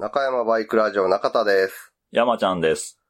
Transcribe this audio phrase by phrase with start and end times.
[0.00, 1.92] 中山バイクラジオ中田です。
[2.12, 3.00] 山ちゃんです。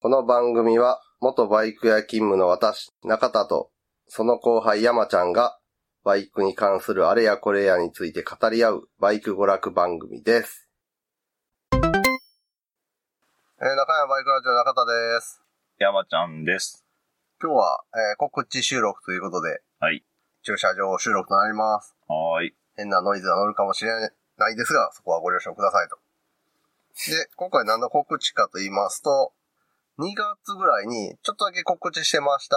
[0.00, 3.70] この番組は、元バイク屋勤務の私、中田と、
[4.08, 5.58] その後輩山ちゃんが、
[6.04, 10.70] バイクに関するあれやこれやについて語り合う、バイク娯楽番組です。
[11.74, 11.80] えー、
[13.76, 15.42] 中山バイクラジオ中田です。
[15.76, 16.82] 山ちゃんです。
[17.42, 20.02] 今日は、えー告知収録ということで、はい。
[20.44, 21.94] 駐車場収録となります。
[22.08, 22.54] はーい。
[22.76, 23.92] 変なノイズが乗るかもしれ
[24.38, 26.01] ないですが、そこはご了承くださいと。
[27.08, 29.32] で、今回何の告知かと言いますと、
[29.98, 32.56] 2月ぐらいにちょっとだけ告知してました、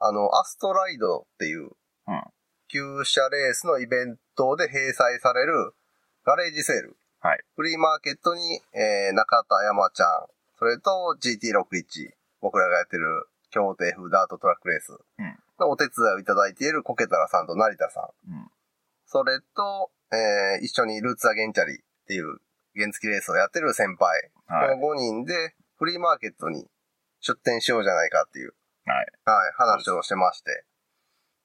[0.00, 1.70] あの、アストライドっていう、
[2.06, 2.22] うん
[2.70, 5.72] 旧車レースのイベントで閉催される
[6.24, 6.98] ガレージセール。
[7.20, 10.26] はいフリーマーケットに、えー、中田山ちゃん、
[10.58, 14.92] それと GT61、僕らがやってる京都 F ダートトラックレース
[15.58, 18.32] のお手伝いをいただいているコケタラさんと成田さん。
[18.32, 18.50] うん。
[19.06, 22.38] それと、えー一緒にルーツアゲンチャリっていう
[22.78, 24.30] 原付レースをやってる先輩。
[24.46, 24.80] はい。
[24.80, 26.66] この5人でフリーマーケットに
[27.20, 28.54] 出店しようじゃないかっていう、
[28.86, 29.06] はい。
[29.24, 30.64] はい、話をしてまして。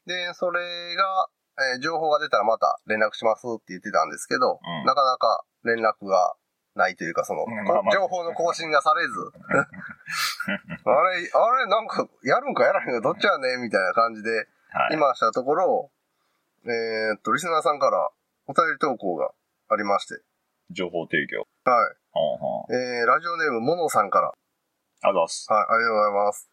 [0.05, 1.29] で、それが、
[1.75, 6.35] えー情報が出たらまた連絡しますって言ってたんですけど、うんなかなか連絡が
[6.75, 9.13] ないというか、その、うんまあまあ情報の更新がされず、
[10.85, 14.95] あれ、あれ、なんか、やるんかやらへんか、どっちやねんみたいな感じで、はい。
[14.95, 15.91] 今したところ、
[16.65, 18.09] えーっと、リスナーさんから
[18.47, 19.31] お便り投稿が
[19.69, 20.21] ありまして、
[20.71, 21.47] 情報提供。
[21.69, 21.95] はい。
[22.11, 22.75] ほんほん。
[22.75, 24.33] えー、ラジオネーム、モノさんから、
[25.01, 25.51] あざっす。
[25.51, 26.49] はい、ありがとうございます。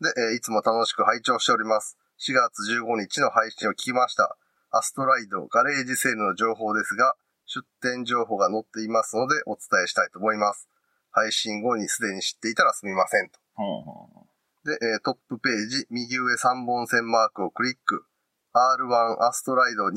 [0.00, 1.96] で、えーいつも楽しく拝聴しております。
[2.18, 4.36] 4月15日の配信を聞きました。
[4.70, 7.14] アストライドガレージセールの情報ですが、
[7.46, 10.68] 出店情報が載っていますのでお伝えしたいと思います。
[11.12, 13.38] 配信後にすでに知っていたらすみませんと。
[14.64, 18.04] で、えートップページ、右上3本線マークをクリック。
[18.54, 19.94] R1 アストライド2023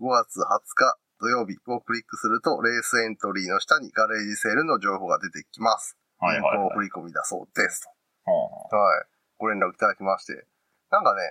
[0.00, 5.96] 5月20日土曜日をクリックすると、レースエントリーの下にガレージセールの情報が出てきます。
[6.18, 7.86] はいはいはい振り込みだそうです
[8.24, 8.76] ほんほと。
[8.76, 9.06] はい。
[9.38, 10.46] ご連絡いただきまして。
[10.90, 11.22] なんかね、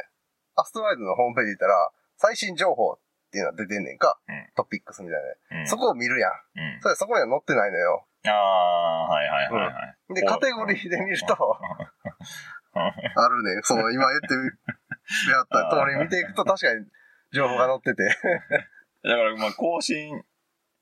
[0.55, 2.99] アストライドのホームページ行ったら、最新情報っ
[3.31, 4.19] ていうのが出てんねんか。
[4.27, 5.19] うんトピックスみたい
[5.51, 5.61] な、ん。
[5.61, 5.67] うん。
[5.67, 6.31] そこを見るやん。
[6.31, 6.81] うん。
[6.81, 8.07] それそこには載ってないのよ。
[8.27, 10.13] ああ、はいはいはいはい。
[10.15, 13.59] で、こうカテゴリーで見ると、うんあるね。
[13.63, 14.45] その、今言ってみ、
[15.31, 16.85] やった通り見ていくと確かに
[17.33, 18.03] 情報が載ってて。
[19.03, 20.23] だから、まあ、更新、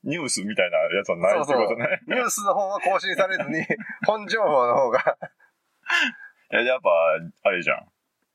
[0.04, 2.00] ニュースみたいなやつはないってことね。
[2.08, 3.64] ニュースの方は更新されずに、
[4.06, 5.18] 本情報の方が、
[6.52, 6.90] いや、やっぱ、
[7.42, 7.88] あれじゃん。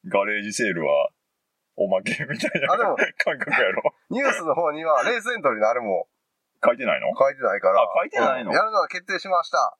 [0.07, 1.09] ガレージセールは、
[1.78, 3.84] おまけみたいなあでも感覚やろ。
[4.09, 6.07] ニュースの方にはレースエントリーのあれも
[6.63, 7.07] 書いてないの？
[7.18, 7.81] 書いてないから。
[7.81, 8.51] あ書いてないの？
[8.51, 9.78] うんやるのは決定しました。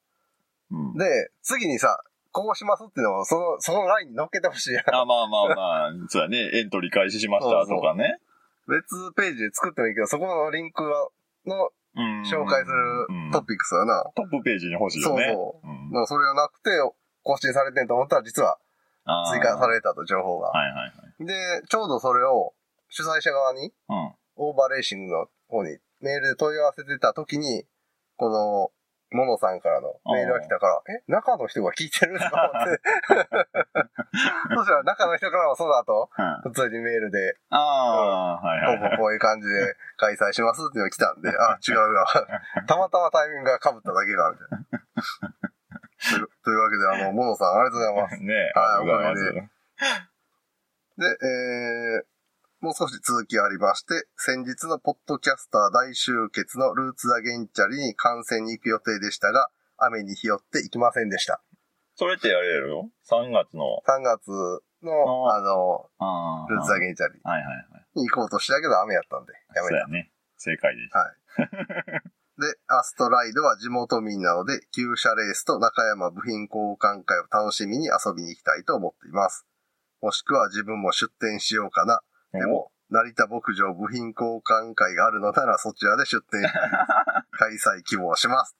[0.72, 0.98] うん。
[0.98, 4.84] で、次にさ、こうしますっていうのを、その、そのラインに乗っけてほしいやん。
[4.94, 6.50] あ、まあまあまあ、そうだね。
[6.54, 8.20] エントリー開始しましたとかね。
[8.68, 11.09] 別ページで作ってもいいけど、そこのリンクは
[11.46, 14.03] のうん紹介するうんトピックスはな。
[14.16, 15.31] トップページに欲しいよね。
[15.34, 16.70] そううんなんかそれがなくて、
[17.24, 18.58] 更新されてんと思ったら、実は
[19.31, 20.50] 追加されたと、情報が。
[20.50, 21.26] はいはいはい。
[21.26, 21.34] で、
[21.68, 22.53] ちょうどそれを
[22.90, 24.14] 主催者側に、うん。
[24.38, 27.64] オーバーレーシングの方にメールで問い合わせてた時に、
[28.18, 28.72] この、
[29.12, 32.82] モノさんからのメールが来たから、え、中の人が聞いてると思って。
[34.56, 38.90] そしたら中の人からもその後、うん普通にメールで、ああ、はいはこういはい。
[38.90, 42.06] こうこういう感じで開催しますっていうのが来たんで、あ、違うな。
[42.68, 44.66] たまたまタイミングが被っただけが、みたいな。
[46.44, 48.24] というわけで、あの、モノさんありがとうございます。
[48.24, 49.56] ねはいおかげ
[50.98, 52.04] で、えー、
[52.66, 61.44] もう少し続きありまして、先日のポッドキャスター大集結のルーツアゲンチャリに観戦に行く予定でしたが、雨に日よって行きませんでした。
[61.94, 63.84] それってあれやろ ?3 月の。
[63.86, 64.30] 3月
[64.81, 68.00] の、ああの、あルーツアゲンチャリはいはいはい。
[68.02, 69.70] に行こうとしたけど雨やったんで、やめた。
[69.70, 70.12] そうやね。
[70.38, 70.97] 正解です。
[70.97, 72.02] はい。
[72.42, 79.46] で、アストライドは地元民なので、旧車レースと中山部品交換会を楽しみに遊びに行きたいと思っています。
[80.02, 82.02] もしくは自分も出店しようかな。
[82.40, 86.41] でも、成田牧場部品交換会があるのならそちらで出店。
[87.31, 88.56] 開催希望します。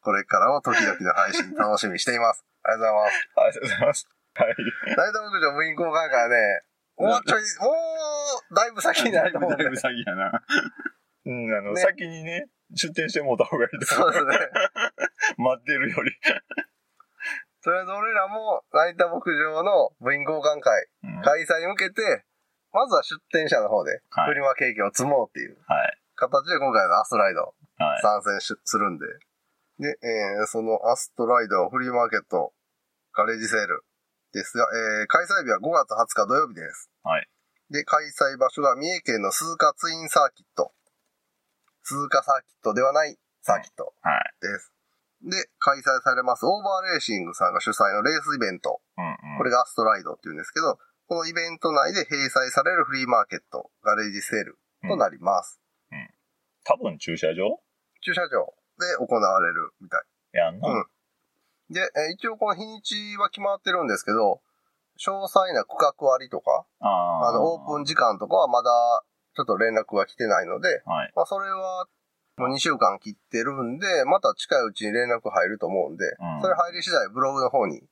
[0.00, 2.44] これからも時々の配信楽しみにしています。
[2.64, 3.28] ありがとうございます。
[3.36, 4.08] ありがとうございます。
[4.34, 4.54] はい。
[4.96, 6.62] 成田牧場部品交換会はね、
[6.98, 7.70] もうちょい、も
[8.50, 9.76] う、だいぶ先になると思うだいぶ。
[9.76, 10.42] 先やな。
[11.26, 14.12] うん、あの、ね先にね、出店してもうた方がいいと思う。
[14.12, 14.50] そうですね。
[15.38, 16.12] 待ってるより。
[17.60, 22.24] それで俺らも、成田牧場の部員交換会、うん開催に向けて、
[22.72, 25.98] まずは出店者の方で、はいフリマ経験を積もうっていうはい。
[26.16, 28.02] 形で今回のアストライドはい。
[28.02, 29.06] 参戦しするんで。
[29.78, 32.52] で、えーそのアストライドフリーマーケット
[33.14, 33.84] ガレージセール
[34.32, 34.64] ですが、
[35.00, 36.90] えー開催日は5月20日土曜日です。
[37.02, 37.28] はい。
[37.70, 40.72] で、開催場所が三重県の鈴鹿ツインサーキット。
[41.82, 44.34] 鈴鹿サーキットではないサーキットはい。
[44.40, 44.72] です。
[45.22, 48.80] で、開催されますオーバーレーシングさんが主催のレースイベント。
[48.96, 49.38] うんうん。
[49.38, 55.58] これがアストライドっていうんですけど、このイベント内で閉鎖されるフリーマーケット、ガレージセールとなります。
[56.64, 57.58] 多分駐車場？
[58.02, 60.36] 駐車場で行われるみたい。
[60.36, 60.68] やんな。
[60.68, 60.84] うん
[61.70, 64.40] で、えー一応この日にちは決まってるんですけど、
[65.00, 66.64] 詳細な区画割とか。
[66.80, 68.70] あの、オープン時間とかはまだ
[69.36, 71.12] ちょっと連絡が来てないので、はい。
[71.14, 71.86] まあそれは
[72.38, 77.82] もう2週間切ってるんで、また近いうちに連絡入ると思うんで、うんそれ入り次第ブログの方に、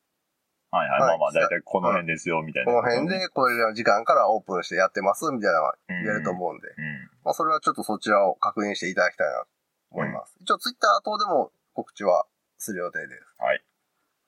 [0.70, 1.00] はいはい。
[1.00, 2.72] はいまあまあ、だいたいこの辺ですよ、みたいな。
[2.72, 7.10] この辺でこれの時間からオープンしてやってますみたいなのがうん言えると思うんで、うん。
[7.24, 9.46] まあそれはちょっとそちらを確認していただきたいなと
[9.90, 10.36] 思います。
[10.40, 12.26] 一応ツイッター等でも告知は
[12.58, 13.42] する予定です。
[13.42, 13.62] はい。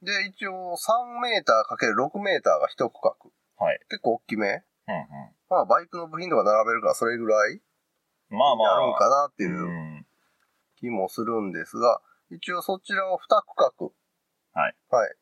[0.02, 3.14] で、一応3メーター ×6 メーターが一区画。
[3.64, 3.80] はい。
[3.90, 4.46] 結構大きめ。
[4.46, 4.62] うんうん。
[5.50, 7.60] まあバイクの部品とか並べるからそれぐらい
[8.30, 8.80] まあまあ。
[8.80, 10.06] なるんかなっていううん
[10.76, 12.00] 気もするんですが、
[12.30, 13.92] 一応そちらを2区
[14.54, 14.60] 画。
[14.60, 14.76] はい。
[14.90, 15.16] はい。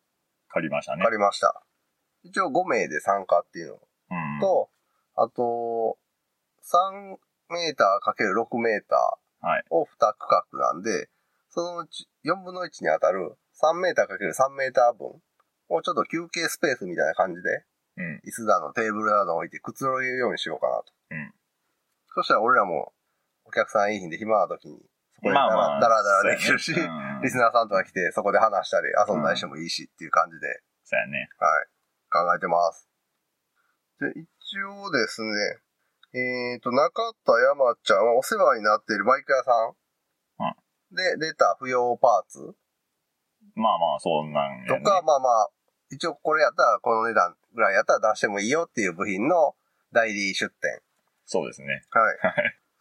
[0.56, 1.04] 借りましたね。
[1.04, 1.62] 借りました。
[2.24, 3.78] 一応5名で参加っていうのう
[4.38, 4.40] ん。
[4.40, 4.70] と、
[5.14, 5.98] あと、
[6.64, 7.16] 3
[7.52, 8.96] メーター ×6 メータ
[9.46, 9.64] はい。
[9.70, 11.10] ーを2区画なんで、
[11.50, 15.20] そのうち4分の1に当たる3メーター ×3 メーター分
[15.68, 17.64] をちょっと休憩スペースみたいな感じで、
[17.98, 18.20] うん。
[18.24, 20.92] 椅子だのテーブルなどを置いてくつろげるようにしようかなと。
[21.10, 21.34] うん。
[22.14, 22.94] そしたら俺らも
[23.44, 24.80] お客さんいい日で暇な時に、
[25.16, 31.28] そこでだら,、まあまあだらだらできるし、ねうんリスナーさんとか来てそこで話したり遊んだりしてもいいしっていう感じで、そうやね。
[31.38, 31.66] はい、
[32.12, 32.88] 考えてます。
[34.00, 34.28] で、一
[34.62, 35.32] 応ですね、
[36.12, 39.74] えっ、と、中田山ちゃんはお世話になっているバイク屋さん
[40.94, 42.54] で出た不要パーツ
[43.54, 44.78] まあまあ、そんなんやね。
[44.78, 45.50] とか、まあまあ、
[45.90, 49.54] 一応これやったらこの値段ぐらいやったら出してもいいよっていう部品の
[49.92, 50.80] 代理出店。
[51.24, 51.82] そうですね。
[51.90, 52.16] はい。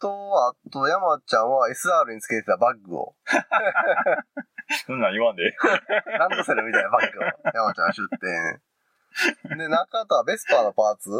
[0.00, 0.10] と、
[0.48, 3.14] あと、山ちゃんは SR につけてたバッグを、
[4.86, 5.42] そんなん言わんで。
[6.18, 7.22] ランドセルみたいなバッグを
[7.54, 8.60] 山ちゃんが出店。
[9.56, 11.10] で、中田はベスパーのパーツ。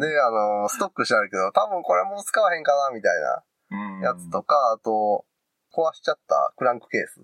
[0.00, 5.26] で、あの、ストックしてあるけど、多分これもう使わへんかな、みたいなうんやつとか、あと、
[5.74, 7.20] 壊しちゃったクランクケース。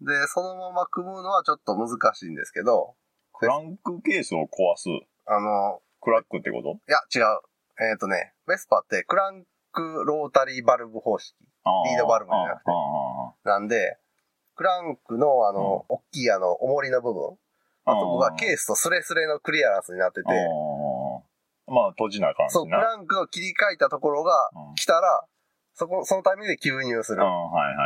[0.00, 2.96] で、そのまま組むのはちょっと難しいんですけど、
[3.32, 4.88] クランクケースを壊す。
[5.26, 6.80] あの、クラックってこと？
[6.88, 7.40] いや、違う。
[7.80, 11.34] えっ、とね、ベスパってクランクロータリーバルブ方式。
[11.40, 12.70] リードバルブじゃなくて。
[13.44, 13.98] なんで、
[14.54, 17.38] クランクのあの、大きいあの、重りの部分、
[17.84, 20.28] あそこがケースとスレスレのクリアランスになってて、
[21.66, 22.78] まあ、閉じなあかんしそう、クな。
[22.78, 24.74] ランクの切り替えたところがうん。
[24.74, 25.24] 来たら、
[25.74, 27.22] そこ、そのタイミングで吸入する。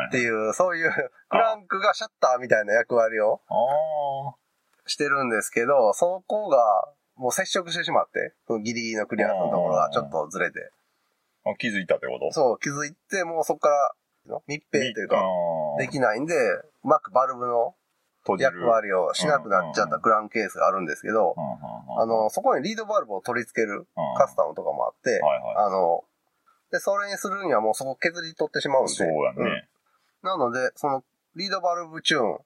[0.08, 0.10] っ。
[0.10, 0.90] ていう、そういう
[1.28, 4.34] クランクがシャッターみたいな役割をあ
[4.86, 6.58] してるんですけど、そこが
[7.16, 10.70] もう接触してしまって、そのギリギリのクリアのところがちょっとずれて、
[11.44, 11.54] あ。
[11.58, 12.32] 気づいたってこと？
[12.32, 15.22] そう、気づいて、もうそこから密閉というか、
[15.78, 17.74] できないんで、うまくバルブの。
[18.40, 21.36] 役割をしなくなっちゃったクランケースがあるんですけど
[21.96, 25.20] あの、そこにリードバルブを取り付けるうんカスタムとかもあって。
[25.56, 26.02] あの、
[26.72, 28.94] で、それにするにはもうそこ削り取ってしまうんで。
[28.94, 29.68] そうやうんね。
[30.22, 31.04] なので、その、
[31.36, 32.38] リードバルブチューンうん。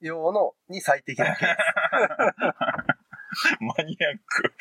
[0.00, 1.48] 用の、に最適なケー
[3.60, 4.52] マニアック。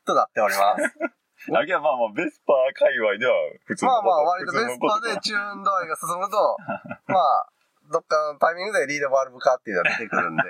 [0.00, 0.98] スとなっております。
[1.56, 3.32] あ、けどまあまあ、ベスパー界隈では
[3.64, 4.06] 普通のこと。
[4.06, 6.56] まあまあ、割とベスパ普通のこでチューン度合いが進むと、
[7.08, 7.48] まあ、
[7.90, 10.42] どっかのタイミングでリードバルブ化っていうのが出てくるんで、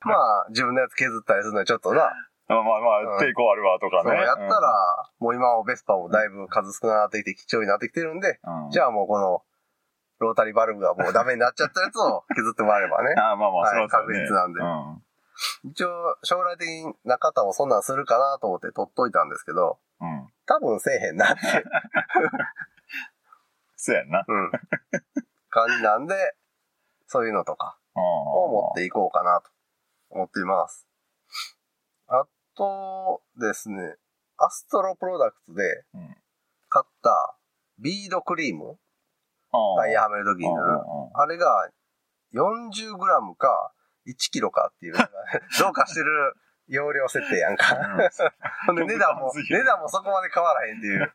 [0.00, 2.10] まあ、自分のやつ削ったりするのはちょっとな、
[2.48, 4.10] とまあまあまあ、抵抗あるわとかね。
[4.10, 9.42] そうやったら、もう今もベスパもだいぶ数少なくなってきて貴重になってきてるんで、うん、じゃあもうこの、
[10.18, 13.14] ロータリーバルブがもうダメになっちゃったやつを削ってもらえればね。
[13.18, 15.02] ああまあまあ、はいそうそうね確実なんでうん。
[15.64, 20.28] 一応、将来的に中田もそんなんするかなと思って取っといたんですけど、うん。
[20.46, 21.40] 多分せえへんなって、
[23.76, 24.24] そうやんな。
[24.26, 24.50] うん、
[25.50, 26.14] 感じなんで、
[27.06, 29.50] そういうのとかを持っていこうかなと
[30.10, 30.86] 思っています。
[32.08, 33.96] あとですね、
[34.38, 36.16] アストロプロダクツでうん
[36.72, 37.36] 買った
[37.78, 38.78] ビードクリーム、
[39.76, 40.78] タイヤはめるときに塗る。
[41.12, 41.68] あれが
[42.32, 42.96] 40g
[43.36, 43.74] か
[44.06, 46.34] 1kg かっていうどうかしてる
[46.68, 47.76] 容量設定やんか。
[48.66, 51.12] ほんで値段も値段もそこまで変わらへんっていう。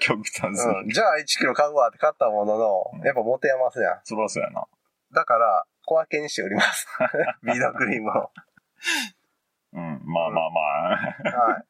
[0.00, 0.80] 極端すぎる。
[0.84, 4.00] うん、じゃあ1キロ買うわって買ったもののうん、やっぱ持て余すやん。
[4.04, 4.64] そらそうやな。
[5.12, 6.86] だから、小分けにして売ります。
[7.44, 8.30] ビードクリームを。
[9.72, 10.02] うん。
[10.04, 11.52] まあまあまあ。
[11.52, 11.64] は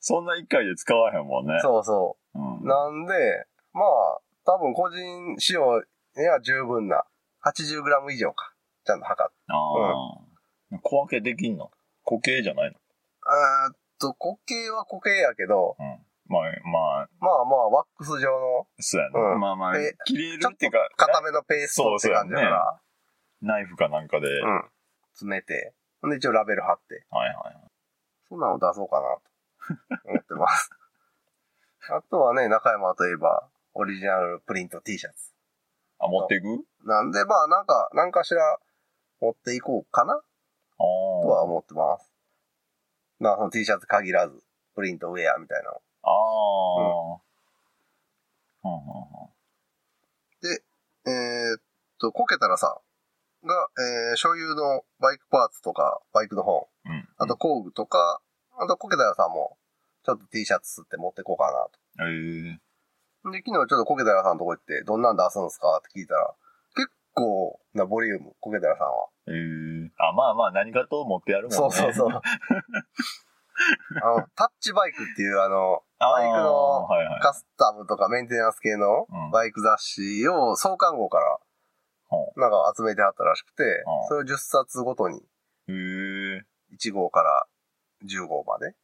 [0.00, 1.60] そんな一回で使わへんもんねい。。
[1.60, 2.64] そうそうう。
[2.64, 2.66] ん。
[2.66, 5.82] なんで、まあ、多分個人使用
[6.16, 7.04] には十分な
[7.44, 8.49] 80g 以上か。
[8.90, 9.38] ちゃんと測って。
[9.48, 10.80] ああ。
[10.82, 11.70] 小分けできんの？
[12.04, 12.76] 固形じゃないの？
[12.76, 15.86] えーっと、固形は固形やけど、うん。
[16.26, 19.20] まあ、まあ、まあまあ、ワックス状のそうやな。
[19.34, 22.80] うんまあまあえ、切れるっていうか、固めのペーストって感じだから、
[23.42, 24.64] ナイフかなんかで、はいうん。
[25.14, 27.34] 詰めて、で一応ラベル貼って、はい。
[28.28, 30.70] そんなの出そうかなと思ってます。
[31.90, 35.34] あとはね、中山といえば、オリジナルプリント T シャツ。
[35.98, 36.44] あ、持っていく？
[36.86, 38.58] なんで、まあなんか、なんかしら
[39.20, 40.20] 持っていこうかな？
[40.78, 42.12] とは思ってます。
[43.18, 44.42] まあその T シャツ限らず、
[44.74, 45.80] プリントウェアみたいなの。
[46.02, 46.10] あ
[47.16, 47.20] あ。
[48.64, 49.30] うんうんうん
[50.42, 50.62] で、
[51.06, 51.60] えーっ
[52.00, 52.80] と、こけたらさ、
[53.44, 57.08] が、えー、所有のバイクパーツとか、バイクの本、うん。
[57.18, 58.22] あと工具とか、
[58.58, 59.58] あとこけたらさんも、
[60.02, 61.52] ちょっと T シャツ吸って持ってこうか
[61.98, 62.60] なええ
[63.22, 63.30] と。
[63.30, 65.76] で、昨日ちょっとこけたらさんのとこ行って、どんなん出すんですか？
[65.76, 66.36] って聞いたら、結
[67.20, 69.08] 構なボリューム、こけたらさんは。
[69.28, 71.56] ええあ、まあまあ、何かと持ってやるもんね。
[71.56, 72.10] そうそうそう。
[74.02, 76.88] あの、タッチバイクっていうあの、バイクの。
[77.20, 81.38] カスタムとかメンテナンス系のうんバイク雑誌を創刊号から
[82.08, 85.18] ほなんか集めてあったらしくてうん、それを10冊ごとに
[85.68, 87.46] うへえ1号から
[88.04, 88.74] 10号まで。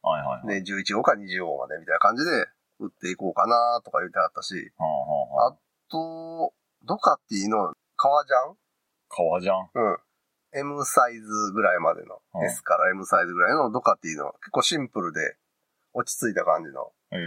[0.61, 2.31] で、11号から20号までみたいな感じで
[2.79, 5.57] 売っていこうかなとか言ってあったし、あ。
[5.89, 6.53] と、
[6.85, 8.55] ドカティの革ジャン？
[9.09, 9.69] 革じゃん。
[9.73, 9.97] うん。
[10.53, 15.35] M サイズぐらいまでの、うん S から M サイズぐらいのドカティの結構シンプルで
[15.93, 16.93] 落ち着いた感じの。
[17.11, 17.19] ええ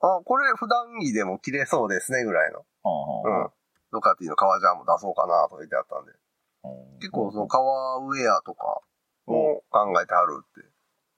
[0.00, 2.58] あ、これ普段着でも着れそうですねぐらいの。
[2.58, 2.88] はあ
[3.28, 3.50] はあうん。
[3.92, 6.12] ドカティの革ジャンも出そうかなとか言ってあったんで。
[6.12, 8.80] うん結構その革ウェアとか
[9.26, 10.46] を考えてはるっ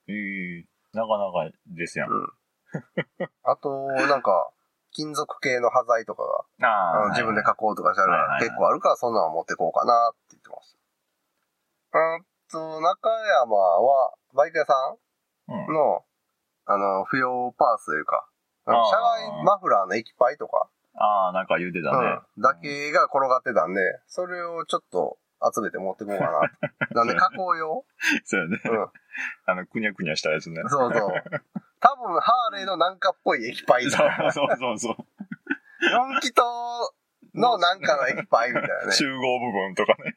[0.06, 0.12] て。
[0.12, 2.10] ええなかなかですやん。
[2.10, 2.26] うん。
[3.42, 4.50] あと、なんか、
[4.94, 10.72] 金属系の端材とかが、あのあ自分で加工とかしてあるから結構あるから、そんなの持ってこうかなって言ってまし
[11.92, 11.98] た。
[11.98, 12.20] あ
[12.50, 14.74] と、中山は、バイク屋さ
[15.48, 16.04] うんんの、
[16.66, 18.26] あの、不要パーツというか、
[18.64, 21.96] 車外マフラーの液パイとか、ああ、なんか言うてたね。
[22.36, 25.18] うん、だけが転がってたんで、それをちょっと
[25.54, 26.94] 集めて持ってこうかなと。
[26.94, 27.84] なんで加工用？
[28.24, 28.60] そうやね。
[28.64, 28.92] うん。
[29.46, 30.62] あの、くにゃくにゃしたやつね。
[30.68, 31.22] そうそう。
[31.80, 34.96] 多分、ハーレーのなんかっぽい液パイそう、そうそうそう。
[36.16, 36.40] 4気筒
[37.34, 38.92] のなんかの液パイみたいなね。
[38.92, 40.16] 集合部分とかね。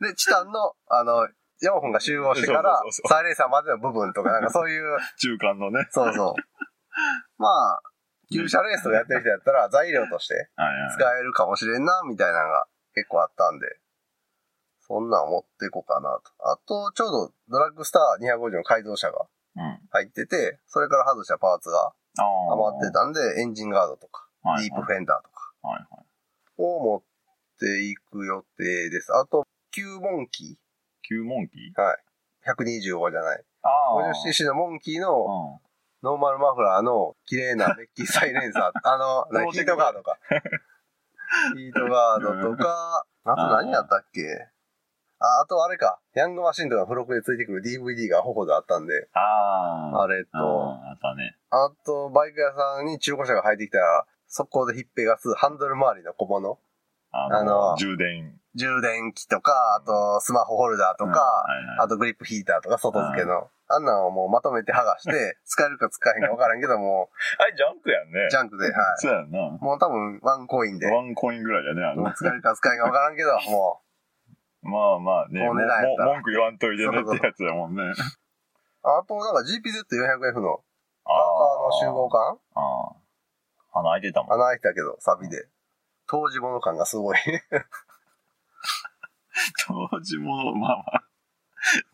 [0.00, 1.28] で、チタンの、あの、
[1.62, 5.86] 4本が集合してからサイレーサーまでの部分とか、なんかそういう、中間のね。
[5.90, 6.34] そうそう。
[7.38, 7.82] まあ、
[8.32, 10.48] 旧車レースをやってる人やったら材料として。
[10.96, 13.66] 使えるかもしれんな、みたいなのが結構あったんで、
[14.90, 16.50] そんなん持っていこうかなと。
[16.50, 19.78] あと、ちょうどドラッグスター250の改造車がうん。
[19.90, 21.92] 入ってて、それから外したパーツが。
[22.50, 25.52] 余ってたんで、エンジンガードとか、はいディープフェンダーとか。
[26.58, 27.02] を持っ
[27.60, 29.14] ていく予定です。
[29.14, 30.58] あと、旧モンキ
[31.02, 31.72] 旧モンキー？
[31.72, 31.98] ーはい。
[32.48, 33.44] 125じゃない。
[33.62, 34.12] ああ。
[34.28, 35.60] 50cc のモンキーのうん。
[36.02, 38.78] ノーマルマフラーの綺麗なメッキサイレンサー。
[38.82, 40.18] あの、なヒートガードか。
[41.54, 44.48] ヒートガードとか、あと何やったっけ？
[45.20, 46.00] あ、あとあれか。
[46.14, 49.20] ヤングマシンとか付録でついてくる DVD が保護であったんで、あ
[49.94, 50.02] あ。
[50.02, 51.36] あれと、ああ、あったね。
[51.50, 56.58] あと、バイク屋さんに中古車が入ってきたら、速攻でひっぺがすハンドル周りの小物。
[57.12, 58.40] ああのの、充電。
[58.54, 63.48] 充電器とか、あとスマホホルダーとか、はいはいあとグリップヒーターとか外付けの。
[63.72, 67.08] あんなんをもうまとめて剥がして、使えるか使えへんか分からんけども、
[67.38, 68.26] あれ、ジャンクやんね。
[68.28, 68.74] ジャンクで、はい。
[68.96, 69.38] そうやんな。
[69.60, 72.12] もう多分ワンコインで、ワンコインぐらいやね、あの。
[72.12, 73.80] 使えるか使えへんか分からんけど、も
[74.62, 77.82] まあまあね、おも値段やったらも文句言わんといてねってやつやもんね。
[77.82, 77.94] う。
[78.84, 80.62] あと、なんか GPZ400F の
[81.04, 82.38] あパーカーの集合感？
[82.54, 82.92] あ
[83.74, 83.80] あ。
[83.80, 84.32] 穴開いてたもん。
[84.34, 85.48] 穴開いてたけど、サビで。
[86.06, 87.16] 当時物感がすごい。
[89.66, 91.04] 当時も、まあまあ。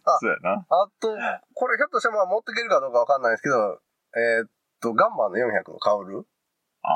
[0.04, 0.66] あそうやな。
[0.68, 1.08] あと、
[1.54, 3.80] これひょっとしてまあ持っていけるかどうか分かんないですけど、
[4.16, 6.26] えーっと、ガンマの400のカウル？
[6.82, 6.92] ああ。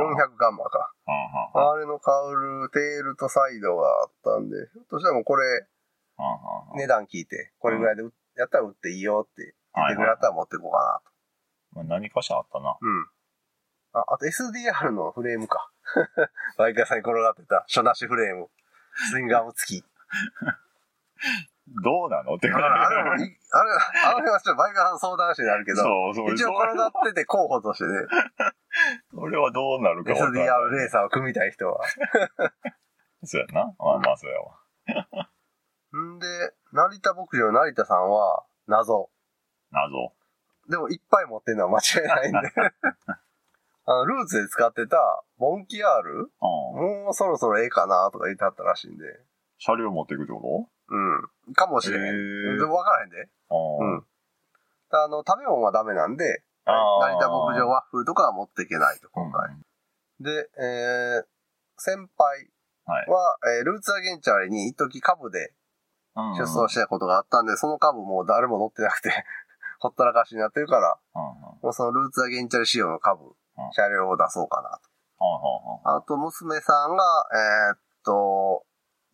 [0.00, 0.78] 400ガンマか。
[1.06, 5.66] はんはんはんあれのカウル、テールとサイドがあったんで、ひょっとしたらもうこれ、
[6.76, 11.00] 値段聞いて、これぐらいで売やったら売っていいよって言ってくれたら持っていこうか
[11.74, 11.86] なと。
[11.88, 12.76] まあ何かしらあったな。
[12.80, 13.06] うん。
[13.92, 15.70] あ、あと SDR のフレームか。
[16.58, 18.50] バイク屋さんに転がってた、初なしフレーム。
[19.10, 19.84] スイングアーム付き。
[21.82, 22.68] どうなのってあれ、あ
[23.16, 23.26] れ
[24.04, 26.34] あれ、はちょっとバイク屋さん相談してになるけど、そうそう。
[26.34, 27.90] 一応転がってて候補としてね、
[29.16, 31.80] それはどうなるかわかんない SDR レーサーを組みたい人は。
[33.24, 33.74] そうやな。
[33.78, 35.30] まあまあ、そうやわ。
[35.96, 36.26] んで、
[36.72, 39.10] 成田牧場の成田さんは謎。
[39.70, 40.12] 謎。
[40.68, 42.52] でもいっぱい持ってるのは間違いないんで。
[43.88, 46.12] あの、ルーツで使ってた、モンキ R?
[46.12, 47.04] うん。
[47.04, 49.04] もうそろそろええかなとか言ってはったらしいんで。
[49.58, 51.54] 車両持っていくってこうん。
[51.54, 52.58] かもしれへん。
[52.58, 53.28] でも分からへんで。
[53.48, 54.06] とうん。
[54.90, 59.50] あの、食べ物はダメなんで、あー成田牧場ワッフルとかは持っていけないと、今回。
[60.20, 61.24] で、えー、
[61.78, 62.50] 先輩
[62.86, 63.06] はい。
[63.10, 65.52] は、えールーツアゲンチャリに一時株で
[66.14, 69.10] うん出走したことがあったんで、その株もう誰も乗ってなくて、
[69.80, 71.40] ほったらかしになってるから、うんうん。
[71.62, 73.34] もうそのルーツアゲンチャリ仕様の株、
[73.72, 74.88] 車両を出そうかなと。
[75.18, 78.64] ほうほうほうあと、娘さんが、えーっと、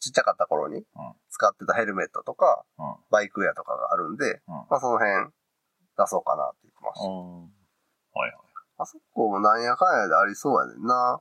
[0.00, 0.84] ちっちゃかった頃にうん。
[1.30, 2.96] 使ってたヘルメットとか、うん。
[3.10, 4.54] バイクウェアとかがあるんで、うん。
[4.68, 5.32] まあその辺
[6.02, 7.06] 出そうかなって言ってました。
[7.08, 8.32] うんはいはい。
[8.78, 11.20] あそこもなんやかんやでありそうやねんな。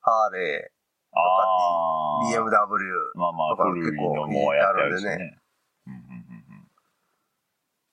[0.00, 0.72] ハーレ
[1.12, 2.48] あー、ー BMW。
[3.14, 5.38] まあまあ、とか古いのもやってあるし結構ね。
[5.86, 6.34] うんうんうん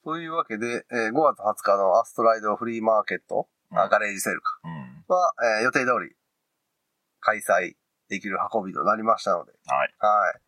[0.04, 5.06] というわけで、えー5月20日のアストライドフリーマーケット、うんあガレージセールか、うんうん。
[5.08, 6.16] は、えー予定通り
[7.20, 7.76] 開催
[8.10, 9.94] できる運びとなりましたので、はい。
[10.00, 10.42] はい。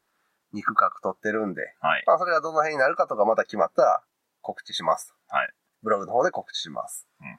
[0.54, 2.04] 肉角取ってるんで、はい。
[2.08, 4.02] まあそれがどの辺になるかとかまた決まったら
[4.42, 5.13] 告知します。
[5.30, 5.54] はい。
[5.84, 7.08] ブログの方で告知します。
[7.22, 7.38] うんうん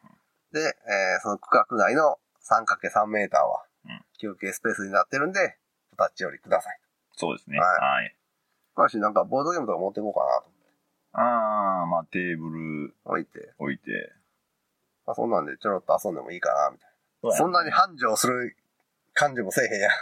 [0.53, 2.17] で、えーその区画内の
[2.49, 5.57] 3×3 メーターはうん休憩スペースになってるんで、
[5.99, 6.79] お立ち寄りください。
[7.17, 7.59] そうですね。
[7.59, 8.17] はいはい。
[8.77, 10.55] もしなんかボードゲームとか持っていこうかなと
[11.17, 14.13] ああ、まあテーブル置いて、置いて。
[15.07, 16.91] まあそんなんでちょろっと遊んでもいいかな、みたい
[17.23, 17.37] な。
[17.37, 18.57] そんなに繁盛する
[19.13, 19.93] 感じもせえへんやん。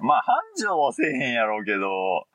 [0.04, 2.26] まあ繁盛はせえへんやろうけど、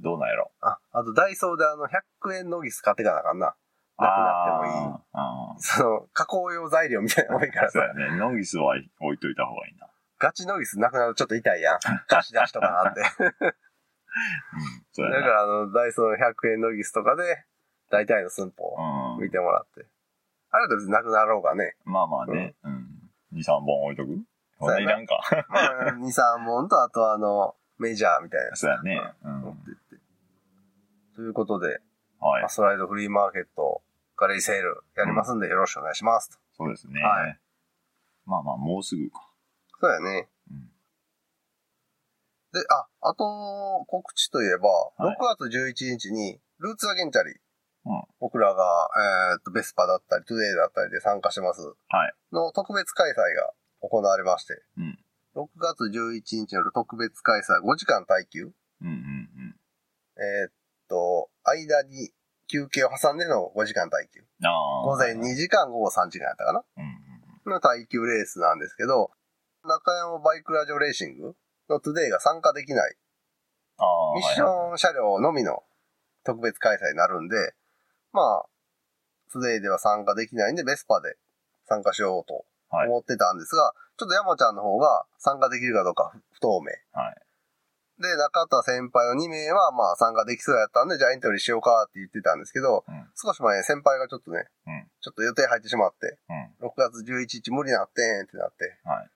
[0.00, 0.50] どうなんやろ？
[0.60, 3.54] あ、あとダイソーであの100円ノギス買ってかなあかんな。
[3.98, 4.72] なくなってもいい。
[4.92, 5.00] い。
[5.12, 8.16] あーその、加工用材料みたいなの多いからさ、そうやね。
[8.18, 9.88] ノギスは置いといた方がいいな。
[10.18, 11.78] ガチノギスなくなるとちょっと痛いやん。
[12.08, 13.00] 貸し出しとかなんで。
[15.00, 15.10] うん。
[15.10, 17.44] だからあの、ダイソーの100円ノギスとかで、
[17.90, 18.76] 大体の寸法
[19.18, 19.30] 見。
[19.30, 19.86] てもらって。
[20.50, 21.76] あれだと別になくなろうがね。
[21.84, 22.54] まあまあね。
[22.64, 22.86] うん。
[23.32, 24.18] 2、3本置いとく？
[24.58, 25.20] そいらんか。
[25.48, 29.00] まあ、2、3本と、あとあの、メジャーみたいなやつそうやね。
[29.22, 29.54] うん。
[31.16, 31.80] ということで、
[32.20, 32.48] はいア。
[32.48, 33.82] ストライドフリーマーケット、
[34.18, 36.36] ガレージセールやりますんでよろしくお願いしますと。
[36.58, 37.00] そうですね。
[37.00, 37.38] はい
[38.26, 39.26] まあまあ、もうすぐか。
[39.80, 40.28] そうやね。
[40.50, 40.66] うん。
[42.52, 48.90] で、あ、あと、告知といえば、はい6月11日に、ルーツアゲンチャリ、うん僕らが、
[49.32, 52.12] えーっと、ベスパだったり、トゥデイだったりで参加してます、はい。
[52.32, 54.98] の特別開催が行われまして、うん。
[55.36, 58.52] 6月11日の特別開催5時間耐久、
[58.82, 59.56] うんうんうん。
[60.18, 60.52] えーっ
[60.88, 62.10] と、間に
[62.48, 64.22] 休憩を挟んでの5時間耐久。
[64.84, 66.64] 午前2時間、午後3時間やったかな？
[66.76, 69.12] うんうんの耐久レースなんですけど、
[69.62, 71.36] 中山バイクラジオレーシング
[71.68, 72.96] のトゥデイが参加できない。
[74.16, 75.62] ミッション車両のみの
[76.24, 77.54] 特別開催になるんで、
[78.12, 78.46] まあ、
[79.32, 81.16] トゥデイでは参加できないんで、ベスパで
[81.68, 82.88] 参加しようとはい。
[82.88, 86.72] 思ってたんですが、ちょっと山ちゃんの方が参加できるかどうか不透明。
[87.00, 87.16] はい。
[87.98, 96.18] で、中田先輩の2名はまあ参加できそうやったんで、じゃあエントリーしようかって言ってたんですけど、うん少し前に先輩がちょっとね、うんちょっと予定入ってしまって、
[96.60, 96.68] うん。
[96.68, 99.10] 6月11日無理なってんってなって、はい。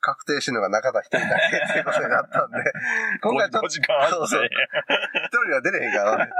[0.00, 2.58] 確定してるのが中田一人だけっていうことになったんで、
[3.22, 4.26] 今回ちょっ5と。
[4.26, 4.50] そうそう一
[5.28, 6.32] 人は出れへんからね。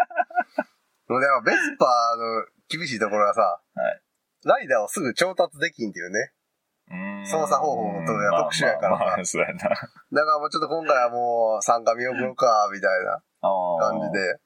[1.08, 4.02] でもベスパーの厳しいところはさ、はい
[4.44, 6.32] ライダーをすぐ調達できんっていうね。
[7.24, 9.54] 操作方法とや特殊やからさまあまあまあそうやな。
[9.54, 9.78] だか
[10.12, 13.22] らもうちょっと今回はもう参加見送ろうか、みたいな。
[13.78, 14.18] 感じ。
[14.18, 14.38] で。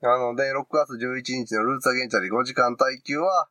[0.00, 3.48] なので、6月11日のルーツアゲンチャリ5時間耐久は、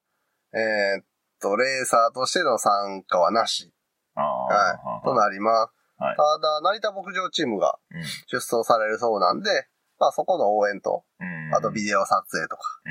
[0.53, 1.05] えーっ
[1.39, 3.71] と、レーサーとしての参加はなし。
[4.15, 5.73] はい、となります。
[6.01, 8.03] はいただ、成田牧場チームがうん。
[8.27, 9.67] 出走されるそうなんで、
[9.99, 11.53] まあそこの応援と、うん。
[11.53, 12.81] あとビデオ撮影とか、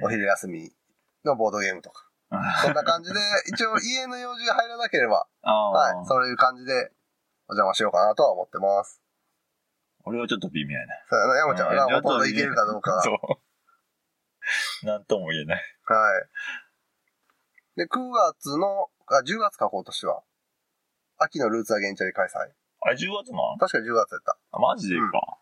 [0.00, 0.06] うん。
[0.06, 0.72] お昼休み
[1.24, 2.06] のボードゲームとか、
[2.62, 5.26] そんな感じで、一応家の用事が入らなければ。
[5.42, 6.92] はい、そういう感じで
[7.48, 9.00] お邪魔しようかなとは思ってます。
[10.04, 10.94] 俺はちょっと微妙やな。
[11.08, 13.00] そうやな、山ちゃんがうんほとんどいけるかどうか。
[13.02, 13.10] そ
[14.82, 14.86] う。
[14.86, 15.62] なんとも言えない。
[15.84, 16.26] はい。
[17.76, 20.22] で、9月の、あ、10月か、今年は。
[21.18, 22.52] 秋のルーツアゲンチャリ開催。
[22.80, 23.58] あれ10月なん？
[23.58, 24.38] 確か10月やった。
[24.52, 25.38] あ、マジでか。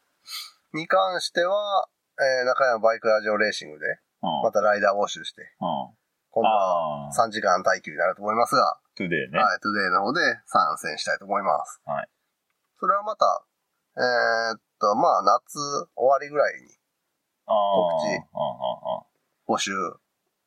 [0.72, 3.86] に関しては、えー、中山バイクラジオレーシングで、
[4.22, 4.42] うん。
[4.42, 6.03] またライダー募集して、うん。
[6.34, 7.10] 今度はああ。
[7.14, 9.38] 3時間耐久になると思いますが、トゥデイね。
[9.38, 11.80] はい、トゥデイの方で参戦したいと思います。
[11.86, 12.08] はい。
[12.80, 13.46] それはまた、
[13.96, 15.54] えーっと、まあ、夏
[15.94, 16.74] 終わりぐらいに。
[17.46, 19.54] 告知。
[19.54, 19.70] 募集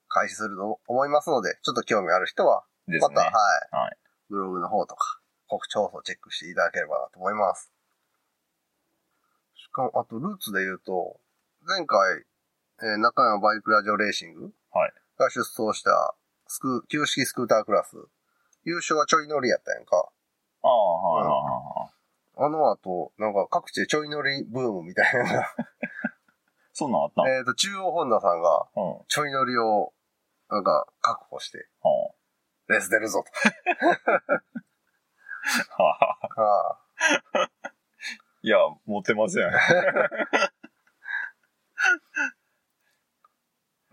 [0.10, 2.65] 開始すると思いますので、ちょっと興味ある人は。
[2.88, 3.32] また、はい、
[3.76, 3.97] はい。
[4.30, 7.71] ブログの方とか、告知放送チェックしていただければなと思います。
[9.56, 11.19] しかも、あと、ルーツで言うと、
[11.65, 12.26] 前回、
[12.80, 16.16] えー中山バイクラジオレーシングはいが出走した
[16.48, 17.98] スク、旧式スクータークラス、
[18.64, 20.10] 優勝はちょい乗りやったやんか。
[20.64, 22.46] ああ、はいはいはい。
[22.46, 25.54] あの後、なんか各地でちょい乗りブームみたいな
[26.74, 27.28] そんなんあったん？
[27.28, 29.06] えっと、中央ホンダさんがうん。
[29.08, 29.94] ちょい乗りを
[30.50, 32.14] なんか、確保して、は
[32.68, 33.32] レース出るぞと。
[35.78, 36.78] あ
[38.44, 39.52] いや、持ってますやん。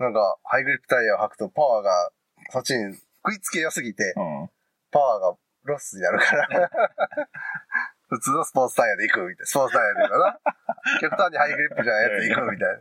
[0.05, 2.11] なんか、ハイグリップタイヤを履くとパワーが、
[2.51, 4.51] そっちに食いつけやすぎて、うん。
[4.91, 6.71] パワーがロスになるから。
[8.09, 9.47] 普通のスポーツタイヤで行くみたいな。
[9.47, 10.41] スポーツタイヤで行くかな。
[11.01, 12.77] 極端にハイグリップじゃないやつ行くみたい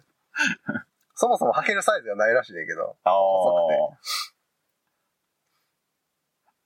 [0.68, 0.86] な。
[1.16, 2.98] そもそも履けるサイズがないらしいねんけど。
[3.04, 3.98] ああ。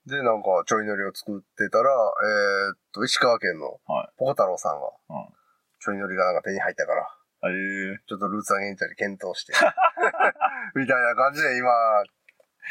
[0.07, 5.33] で、なんか、ちょい乗りを作ってたら、えーっと、石川県のはいポコ太郎さんが、うん
[5.79, 7.07] ちょい乗りがなんか手に入ったから、
[7.43, 9.53] ええちょっとルーツアゲンチャリ検討して、
[10.75, 11.71] みたいな感じで今、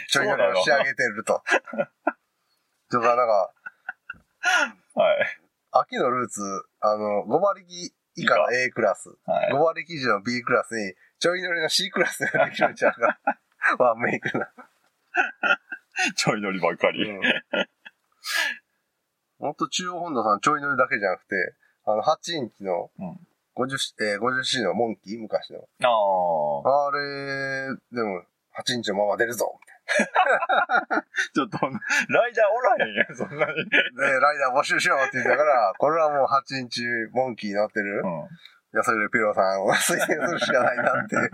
[0.08, 1.42] ちょい乗りを仕上げてると。
[2.90, 3.52] とか、なんか、
[4.94, 5.40] はい。
[5.72, 6.40] 秋のルーツ、
[6.80, 7.66] あの、5馬力
[8.14, 9.52] 以下の A クラス、はい。
[9.52, 13.18] 5馬力以上の B クラスに、ちょい乗りの C クラスができるんちゃうか。
[13.78, 14.52] ワンメイクな。
[16.14, 17.10] ちょい乗りばっかり。
[17.10, 17.20] うん。
[19.70, 23.25] 中央ホンダさんちょい乗りだけじゃなくて、あの、8インチのうん。
[23.56, 25.60] 50、えー、50C のモンキー昔の。
[25.82, 25.88] あ
[26.68, 26.86] あ。
[26.88, 28.22] あれ、でも、
[28.58, 29.58] 8インチのまま出るぞ。
[31.34, 31.58] ちょっと、
[32.08, 33.64] ライダーおらへんやん、そんなに。
[33.70, 33.76] で、
[34.20, 38.10] ライダー募集しようって言ったから、これはもう8インチモンキー乗ってる、うん。
[38.10, 38.26] い
[38.76, 41.16] や、それでピローさんを 推薦するしかないなって。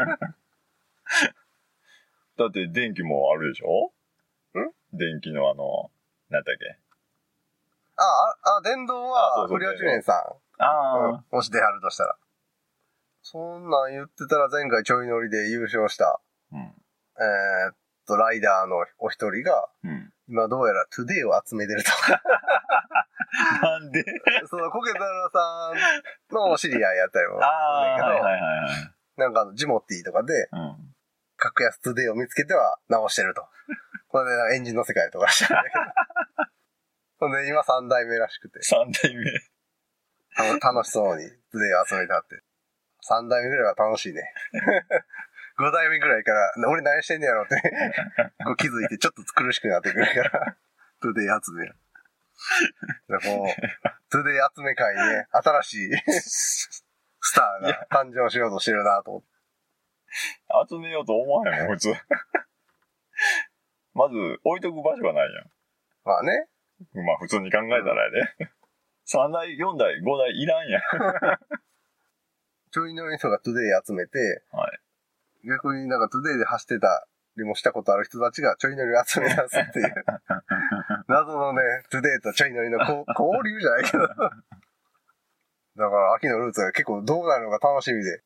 [2.38, 3.92] だって電気もあるでしょ？
[4.58, 4.72] ん？
[4.92, 5.90] 電気のあの、
[6.30, 6.78] なんだっけ？
[7.96, 10.41] あ、あ、あ電動あそうそうは不良中年さん。
[10.62, 12.16] あうんもし出はるとしたら。
[13.22, 16.20] そんなん言ってたら前回ちょい乗りで優勝した、
[16.52, 16.58] うん。
[16.58, 20.12] えーっと、ライダーのお一人が、うん。
[20.28, 21.90] 今どうやらトゥデイを集めてると。
[23.62, 24.04] なんで？
[24.48, 25.72] そのコケタラさ
[26.30, 28.94] んのお知り合いやったりもああ、はいはいはいはい。
[29.16, 30.94] なんかあのジモティーとかで、うん。
[31.36, 33.44] 格安トゥデイを見つけては直してると。
[34.08, 35.84] これでなんかエンジンの世界とかしてるんだけど。
[37.26, 39.24] ほんで今3代目らしくて、三代目。
[40.36, 42.42] 楽楽しそうにトゥデイを集めてあって。
[43.08, 44.22] 3代目ぐらいは楽しいね。
[45.58, 47.56] 5代目ぐらいから、俺何してんねやろって、
[48.44, 50.56] こう気づいてちょっと苦しくなってくるから、
[51.00, 51.74] トゥデイ集めこ
[53.18, 56.84] う、トゥデイ集め会にね、新しい ス
[57.34, 59.28] ターが誕生しようとしてるなと思って。
[60.68, 61.94] 集めようと思わへんもん、普通。
[63.94, 65.44] まず、置いとく場所がないや
[66.04, 66.48] まあね、
[66.94, 67.04] ん。
[67.04, 68.50] まあ、普通に考えたらやで。
[69.06, 70.82] 3台、4台、5台いらんやん。
[72.70, 74.80] ちょい乗りの人がトゥデイ集めて、はい。
[75.46, 79.92] 逆になんかトゥデイで走ってたりもしたことある人たちがちょい乗りを集め出すっていう。
[81.08, 83.04] 謎のね、トゥデイとちょい乗りの交
[83.44, 84.06] 流じゃないけど。
[84.06, 84.14] だ
[85.88, 88.22] から秋のルーツが結構どうなるのか楽しみで、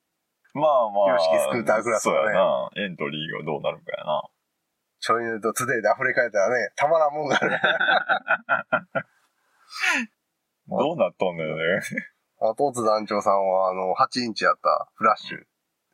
[0.55, 1.19] まあまあ。
[1.19, 2.71] 旧式スクータークラスそうやな。
[2.77, 4.23] エントリーがどうなるかやな。
[5.01, 7.61] ちょい乗りとトゥデイで溢れ返ったらね、たまらんもんがある。
[10.69, 11.81] どうなっとんねんね。
[12.41, 15.39] あトーツ団長さんはあの、8インチやったフラッシュ、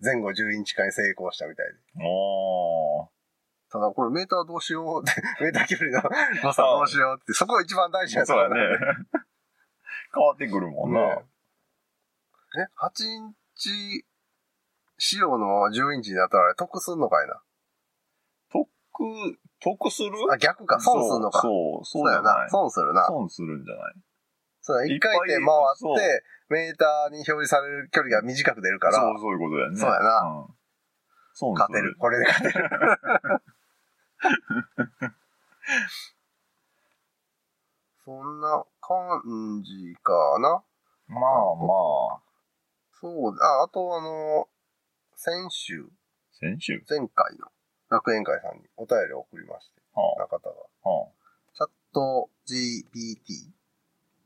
[0.03, 2.05] 前後10インチ化に成功したみたいで。
[2.05, 3.09] おー。
[3.71, 6.03] ただこれメーターどうしようって、 メーター距離の
[6.43, 8.79] 誤差どうしようって、そこが一番大事なところそうやね。
[10.15, 11.01] 変わってくるもんな。
[11.17, 11.23] ね
[12.59, 14.05] え、8インチ
[14.99, 17.43] 仕様のまま10インチになったらあれ得すんのかいな？
[18.51, 18.69] 得、
[19.63, 20.11] 得する？
[20.31, 21.41] あ、逆か、損すんのか。
[21.41, 21.49] そ
[21.81, 22.49] う、そう、そうやじゃな。。
[22.51, 23.07] 損するな。
[23.07, 23.95] 損するんじゃない？
[24.63, 25.47] そうだ、一回転回
[25.77, 29.79] そうって、メーターに表示される距離が短く出るから、そう、そういうことだよね。
[29.79, 30.55] そうやなうん。
[31.35, 31.97] 損す勝てる。。
[31.99, 32.71] これで勝てる。
[38.05, 40.63] そんな感じかな。
[41.09, 42.23] まあまあ。
[43.01, 43.45] そうだ。
[43.45, 44.49] あ、あとあの、
[45.17, 45.89] 先週、
[46.33, 46.85] 先週？
[46.89, 47.47] 前回の
[47.89, 50.55] 楽園会さんにお便りを送りまして、は中田が。
[50.85, 51.09] あ、は
[51.55, 53.62] チャット GPT。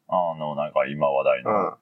[0.08, 0.32] あ。
[0.32, 1.50] あの、なんか今話題の。
[1.50, 1.78] あうん。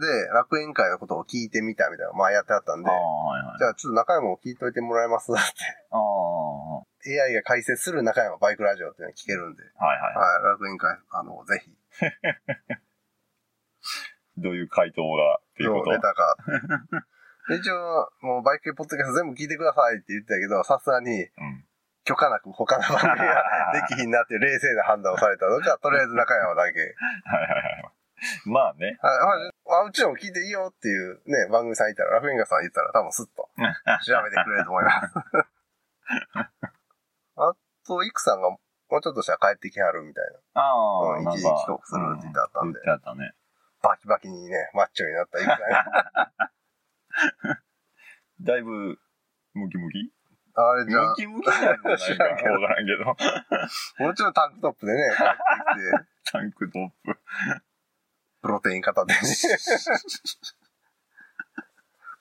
[0.00, 3.58] で、楽園会のことを聞いてみたみたいな、まあやってあったんであ、、はいはい。
[3.58, 5.32] じゃあちょっと中山も聞いといてもらえます？
[5.32, 5.40] って。
[5.90, 9.98] ああ、は AI が解説する中山バイクラジオっていうのが聞けるんで、いはい。
[9.98, 11.76] はい、楽園会、あの、ぜひ、
[14.38, 15.90] どういう回答がっていうこと？
[15.90, 16.36] 出たか。
[17.48, 21.64] で 一応、もうバイク系ポッドキャスト全部聞いてくださいって言ってたけど、さすがにうん。
[22.08, 23.44] 許可なく他の番組が
[23.76, 26.80] できひんなっていう冷静な判断をされたのか、 とりあえず中山だけ。
[26.80, 27.92] はいはいはい。
[28.48, 28.96] まあね。
[29.02, 33.50] はい、あうちのも聞いていいよっていうね、番組さんいたら、ラフェンガさん言ったら多分スッと
[34.06, 35.14] 調べてくれると思います。
[37.36, 37.52] あ
[37.86, 38.58] と、イクさんがも
[38.90, 40.62] うちょっとしたら帰ってきはるみたいな。
[40.62, 43.34] ああ、一時帰国するって言ってあったんでう言ってあったね。
[43.82, 46.42] バキバキにね、マッチョになったイクさんが。
[48.40, 48.98] だいぶ、
[49.52, 50.17] ムキムキ？
[50.60, 53.04] あれじゃあム、キムキなんじゃないかわからんけど。
[54.04, 57.16] もちろんタンクトップでね、帰ってきて、タンクトップ。
[58.42, 59.18] プロテイン片手に。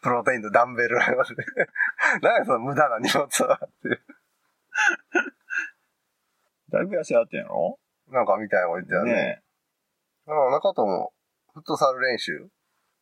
[0.02, 1.44] プロテインとダンベルありますね。
[2.22, 4.00] 何やその無駄な荷物はって。
[6.70, 7.80] だいぶ痩せあってんやろ？
[8.12, 9.12] なんかみたいなこと言ってたね。
[9.14, 9.42] ね
[10.28, 11.12] うん、中とも、
[11.54, 12.50] フットサル練習、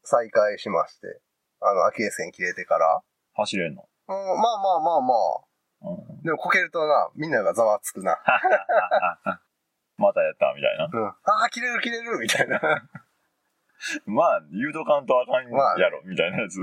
[0.04, 1.19] 再開しまして、
[1.60, 3.04] あの、秋江線切れてから。
[3.34, 3.89] 走れんの？
[4.08, 5.89] うん、まあまあまあまあ。
[5.91, 6.22] うん。
[6.24, 8.18] でもこけるとな、みんながざわつくな。
[9.98, 10.89] またやったみたいな。
[10.91, 11.08] うん。
[11.08, 11.15] あ
[11.46, 12.60] あ、切れる切れるみたいな。
[14.06, 16.60] まあ、言うとかんとあかんまあやろ、みたいなやつ。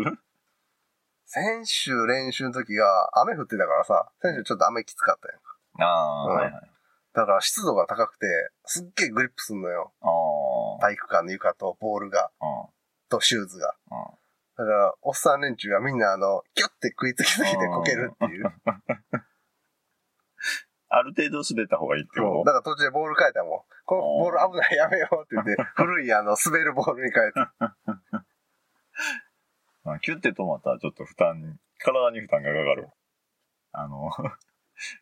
[1.25, 5.57] 先週練習の時が雨降ってたからさ、先週ちょっと雨きつかったやんか。
[5.79, 6.71] ああ、うんはいはい。
[7.15, 8.27] だから湿度が高くて、
[8.65, 9.93] すっげえグリップすんのよ。
[10.81, 12.73] 体育館の床とボールが、うん。
[13.09, 13.75] とシューズが。
[14.59, 14.67] うん。
[14.67, 18.45] だから、おっさん連中がみんなあの、キュッて食いつきすぎてこけるっていう。
[20.95, 23.62] ある程度滑った方がいいってこそうだから途中でボール変えたもん。
[23.87, 27.33] このボール危ないやめようって言って、 古いあの、滑るボールに変えて。
[27.33, 27.41] と
[29.85, 32.91] まあキュッて止まったらちょっと負担、体に負担がかかる。
[33.73, 34.11] あの、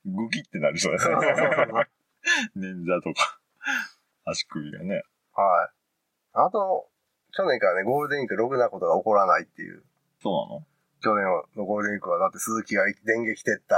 [0.04, 1.48] グキってなりそうやそうそうそうそう。
[1.74, 1.90] ね。
[2.56, 3.40] 捻挫とか、
[4.24, 5.02] 足首がね。
[5.32, 5.70] はい。
[6.34, 6.88] あと、
[7.32, 9.82] 去年からね、ゴールデンウィークろくなことが起こらないっていう。
[10.22, 10.66] そう
[11.02, 11.24] 去年
[11.56, 13.74] のゴールデンウィークはだって鈴木が電撃撤退。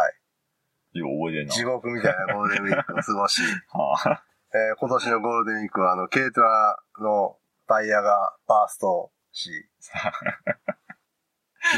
[0.95, 1.55] なのよう覚えてんな。
[1.55, 9.51] 地獄みたいなゴールデンウィークを過ごし、 はあ、えー今年のゴールデンウィークはあの、軽トラのタイヤがバーストし、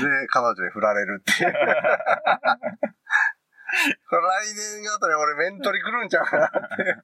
[0.00, 1.52] で、彼女に振られるっていう。
[3.74, 6.96] 来年あたり俺メントリ来るんちゃうかなって。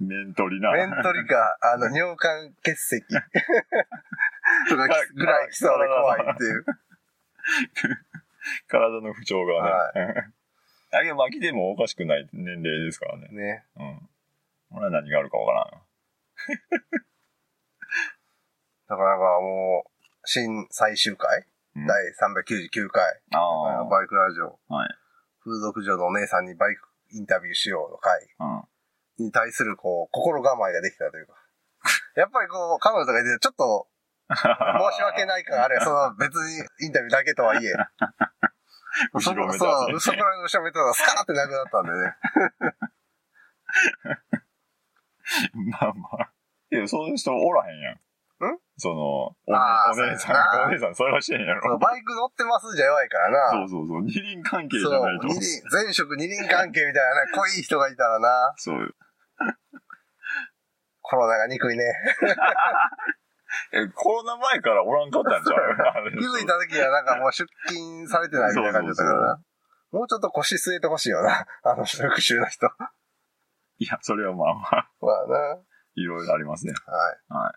[0.00, 0.72] メントリな。
[0.72, 3.04] メントリか、あの、 尿管結石。
[4.68, 6.64] とかぐらい来そうで怖いっていう。
[8.68, 10.32] 体の不調がね。
[10.92, 13.28] あげまあ来てもおかしくない年齢ですからね。
[13.28, 13.64] ね。
[13.76, 14.10] うん。
[14.72, 15.82] 俺は何があるかわからん。
[18.88, 19.90] だからなんかもう、
[20.24, 23.84] 新最終回、うん第399回、ああ。
[23.84, 24.94] バイクラジオ、はい。
[25.42, 28.62] 風俗嬢のお姉さんにバイクインタビューしようの回うん。
[29.18, 31.34] に対するこう、心構えができたというか。
[32.16, 33.88] やっぱりこう、彼女とか言ってちょっと
[34.34, 34.36] 申
[34.96, 37.74] し訳ない感あるいは その別にインタビューだけとはいえ。
[39.14, 42.16] 後ろめたそう、さそこらの後ろめたさスカーってなくなったんでね。
[45.70, 46.32] まあまあ。
[46.70, 48.00] いや、そういう人おらへんやん。
[48.46, 48.58] ん？
[48.76, 51.78] その、お,、お姉さん、お姉さんそれはしてんやろ。
[51.78, 53.50] バイク乗ってますじゃ弱いからな。
[53.50, 54.02] そうそうそう。
[54.02, 55.28] 二輪関係じそうゃないと。
[55.28, 58.94] 二輪、前職二輪関係みたいなね、 濃い人がいたらな、そう。
[61.02, 61.84] コロナが憎いね。
[63.72, 65.56] え、コロナ前からおらんかったんちゃ
[66.08, 66.10] う？
[66.18, 69.42] 気づいた時はなんかもう出勤されてないみたいな感じだったからな。
[69.92, 71.46] もうちょっと腰据えてほしいよな。
[71.62, 72.66] あの職種の人。
[73.78, 75.38] いや、それはまあまあ、まあな。
[75.38, 75.58] は
[75.94, 76.72] いろいろありますね。
[76.72, 76.74] い。
[77.32, 77.52] は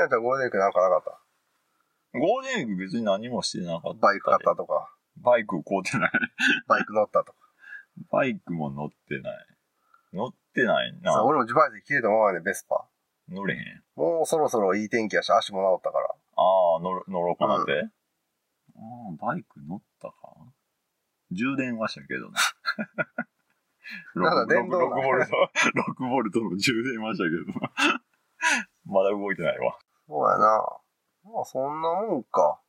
[0.00, 2.18] やったらゴールデンウィークなんかなかった？
[2.18, 3.98] ゴールデンウィーク別に何もしてなかった。
[4.00, 6.10] バイク買ったとか、バイク買うてない。
[6.68, 7.38] バイク乗ったとか。
[8.10, 9.46] バイクも乗ってない。
[10.12, 11.24] 乗ってないさな。
[11.24, 12.86] 俺も自賠責切れたままね、ベスパ。
[13.28, 13.82] 乗れへん。
[13.96, 16.06] もうそろそろいい天気やし、足も治ったから。
[16.36, 17.72] ああ、乗ろ乗ろうかなって？
[18.76, 20.14] ああ、バイク乗ったか
[21.32, 22.34] 充電はしたけどね。
[24.14, 25.32] なんだ電動な6ボルト、
[26.04, 27.30] 6ボルトの充電はしたけ
[27.60, 27.70] ど。
[28.84, 29.78] まだ動いてないわ。
[30.08, 30.64] そうやな。
[31.24, 32.60] まあそんなもんか。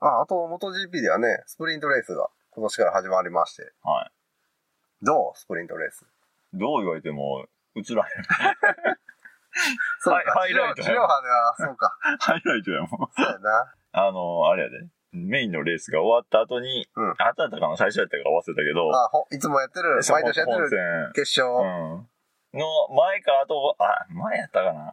[0.00, 3.72] あ、あと、モト GP ではね、スプリントレースが今年から始まりまして。
[3.82, 5.04] はい。
[5.04, 5.38] どう？
[5.38, 6.06] スプリントレース。
[6.52, 8.24] どう言われても映らへん。
[10.00, 10.32] そうか。
[10.32, 11.96] ハイライト地上波では、そうか。
[12.20, 12.88] ハイライトやもん。
[12.88, 13.74] そうやな。
[13.92, 14.88] あの、あれやで。
[15.12, 22.08] メインのレースが終わった後に、うんあったかな最初やったか忘れたけど、あ、ほいつもやってる、毎年やって本る戦決勝うん。
[22.52, 24.92] の前か後、あ、前やったかな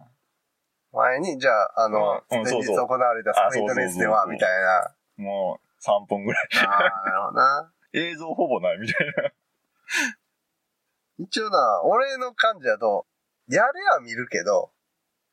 [0.93, 4.95] 前に、じゃあ、あの、うんうん前日行われたスプリントレースでは、みたいな。
[5.17, 6.47] もう3分ぐらい。
[6.67, 7.71] ああ、なるほどな。
[7.93, 9.31] 映像ほぼないみたいな。
[11.19, 13.05] 一応な、俺の感じだと、
[13.47, 14.71] やれは見るけど、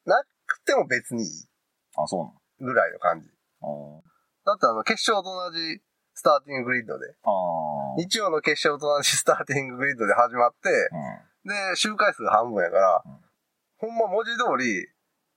[0.06, 1.28] なくても別にいい
[1.96, 3.28] あ、そうぐらいの感じ。
[3.60, 4.02] なの
[4.44, 5.80] だってあの、決勝と同じ
[6.14, 7.14] スターティンググリッドで、
[7.96, 10.70] 日曜の決勝と同じスターティンググリッドで始まって、
[11.44, 13.30] で、周回数が半分やから、うん
[13.80, 14.86] ほんま文字通り、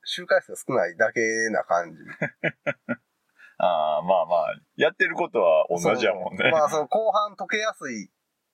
[0.05, 1.99] 周回数が少ないだけな感じ。
[1.99, 2.97] うん。
[3.57, 6.51] ああ、まあまあ、やってることは同じやもんね。
[6.51, 8.09] まあ、その後半溶けやすい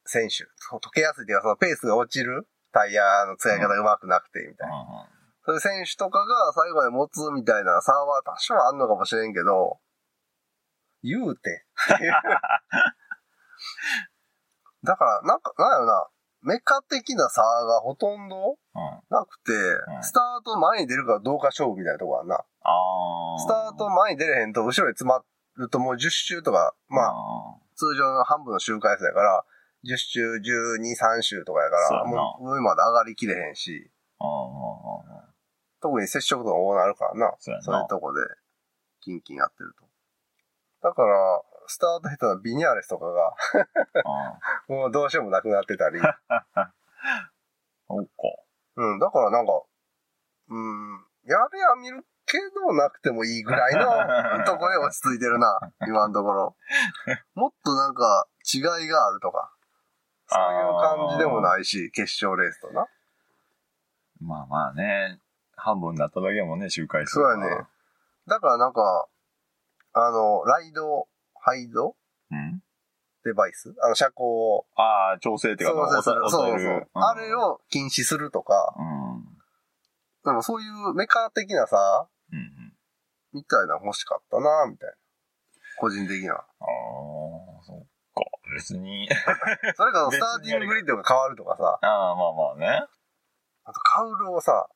[0.06, 0.46] 選手。
[0.76, 4.76] 溶けやすいっていうか、そのペースが落ちるタイヤの使い方が上手くなくて、みたいな。
[4.76, 9.80] うんうんそういう選手とかが最後まで持つみたいな差は多少あんのかもしれんけど、
[11.02, 11.66] 言うて。
[14.84, 16.08] だから、なんか、なんやろな、
[16.42, 19.02] メカ的な差がほとんどうん。
[19.46, 22.44] て、んスタート前に出るかどうか勝負みたいなとこあんな。
[23.38, 25.24] スタート前に出れへんと後ろに詰ま
[25.56, 29.46] るともう10周とか、まあ、あ通常の半分の周回数やから、
[29.86, 33.90] 10周、12、3周とかやから、もう上まで上がりきれへんし。
[35.82, 37.36] 特に接触とか多なるからな。
[37.40, 38.22] そういうとこで、
[39.00, 39.86] キンキンやってると。
[40.90, 46.00] だから、スタート下手なビニャーレスとかが、あ もうどうしようもなくなってたり。
[46.28, 46.74] あ。
[47.88, 48.12] そっか。
[48.80, 49.62] うん、だからなんか、
[50.48, 53.82] うん、やれや見るけどなくてもいいぐらいの
[54.48, 56.56] とこで落ち着いてるな、今のところ。
[57.36, 59.52] もっとなんか違いがあるとか、
[60.28, 62.88] そういう感じでもないし、決勝レースとな。
[64.22, 65.20] まあまあね。
[65.58, 67.68] 半分になっただけやもんね、周回数そうやね。
[68.28, 69.10] だからなんか、
[69.92, 71.98] あの、ライド、ハイド？
[72.32, 72.64] うん
[73.30, 73.76] デバイス？
[73.84, 76.88] あの、車高をああ、調整っていうか、そうそうそうそう。
[76.94, 79.24] あれを禁止するとか、うん。
[80.26, 82.74] でもそういうメカ的なさ、うんうん。
[83.34, 84.96] みたいなの欲しかったな、みたいな。
[85.78, 86.38] 個人的には。
[86.38, 87.80] ああ、そっ
[88.16, 88.24] か。
[88.56, 89.08] 別に。
[89.78, 92.86] それからスターティンググリッドが変わるとかさ、ああ、まあまあね。
[93.64, 94.68] あとカウルをさ、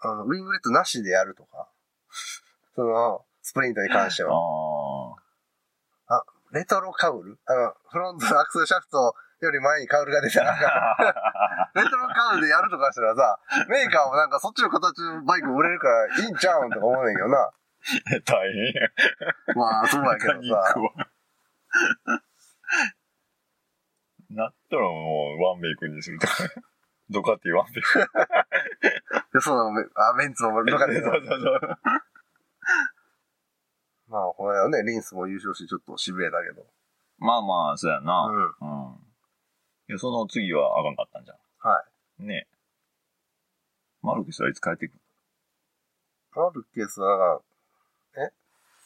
[0.00, 1.70] あの、ウィングレッドなしでやるとか、
[2.74, 4.32] その、スプリントに関してあは。
[6.52, 6.56] あ。
[6.56, 7.38] レトロカウル？
[7.46, 10.54] あの、フロントアクセルシャフトより前にカウルが出たら、
[11.74, 17.50] レトロカウルでやるとかしたらさ、メーカーもなんかそっちの形のバイク売れるからいいんちゃうんとか思うねんけどな。
[18.24, 18.88] 大変や。
[19.56, 20.56] まあ、そうやけど肉さ。
[20.56, 21.10] は。
[24.30, 26.34] なったらもう、ワンメイクにするとか。
[27.10, 27.98] ドカティワンメイク。
[29.34, 31.78] で、そうなの、めあ、ベンツも、とかでそうそうそう。
[34.12, 36.66] まあ、この間ね、リンスも優勝してちょっと痺れたけど。
[37.18, 38.28] まあまあ、そうやな。
[38.60, 38.90] うん。
[38.90, 38.94] うん。
[39.88, 41.34] いや、その次はあかんかったんじゃ
[41.66, 41.82] は
[42.20, 42.22] い。
[42.24, 42.26] ん。
[42.26, 42.56] ねえ。
[44.02, 45.00] マルケスはいつ帰ってくる？
[46.36, 47.40] マルケスは
[48.18, 48.32] え？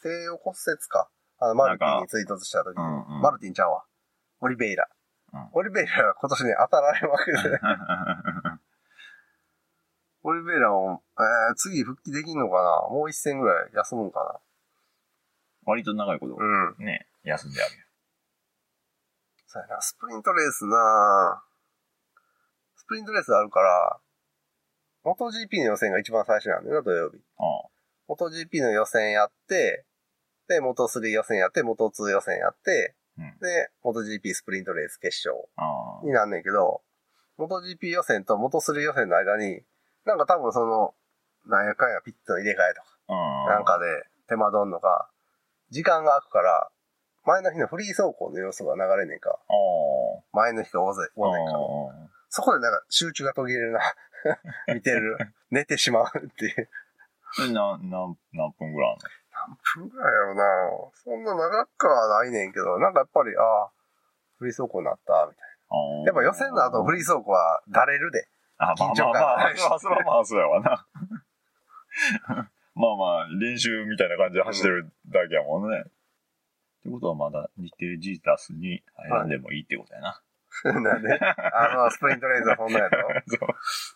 [0.00, 1.08] 西洋骨折か？
[1.40, 3.84] あの、マルティンに追突した時に、うんうんマルティンちゃうわ。
[4.42, 4.88] オリベイラ。
[5.32, 7.50] うんオリベイラが今年ね、当たられまくって、
[10.22, 12.88] オリベイラも、えー、次復帰できんのかな？
[12.94, 14.40] もう一戦ぐらい休むんか
[15.66, 16.84] 割と長いことな、うん。
[16.84, 17.86] ね、休んであげる。
[19.46, 21.42] そうやな、スプリントレースな
[22.76, 24.00] スプリントレースあるから、
[25.02, 27.18] 元 GP の予選が一番最初なんだよな、土曜日。
[27.38, 27.42] あ
[28.08, 29.84] 元 GP の予選やって、
[30.48, 36.00] で、元3予選やって、元2予選やって、うんで、元 GP スプリントレース決勝あ。
[36.02, 36.82] あになんねんけど、
[37.36, 39.62] 元 GP 予選と元3予選の間に、
[40.04, 40.94] なんか多分その、
[41.46, 43.50] なんやかんやピットの入れ替えとか、あ。
[43.50, 43.86] なんかで
[44.28, 45.10] 手間取んのか、
[45.70, 46.70] 時間が空くから、
[47.24, 49.38] 前の日のフリー走行の様子が流れんねんか。
[50.32, 51.52] 前の日が大勢、大勢か。
[51.58, 53.80] あそこでなんか集中が途切れるな。
[54.74, 55.16] 見てる。
[55.50, 56.68] 寝てしまうっていう。
[57.40, 57.46] あ。
[57.52, 59.02] な、何、何分ぐらいあんの？
[59.48, 60.44] 何分ぐらいやろな。
[60.94, 63.70] そんな長くはないねんけど、なんかやっぱり、ああ、
[64.38, 66.04] フリー走行になった、みたいな。
[66.06, 68.28] やっぱ予選の後フリー走行はだれるで。
[68.58, 70.86] あ、まあ緊張まあまあ、そらそらまあそうやわな。
[72.76, 75.80] まあまあ、練習みたいな感じで走ってるだけやもんね。
[75.80, 75.82] っ
[76.84, 80.20] てことはまだ日程ジータスに選んでもいいってことやな。
[80.64, 81.18] なんで？
[81.18, 83.08] あの、スプリントレースはそんなやろ？
[83.26, 83.38] そう